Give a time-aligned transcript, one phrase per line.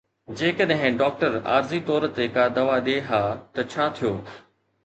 [0.37, 4.11] جيڪڏهن ڊاڪٽر عارضي طور تي ڪا دوا ڏئي ها ته ڇا ٿيو؟